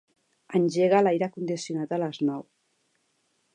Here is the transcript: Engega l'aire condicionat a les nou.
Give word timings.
Engega 0.59 1.01
l'aire 1.03 1.27
condicionat 1.35 1.95
a 1.97 2.01
les 2.07 2.21
nou. 2.31 2.43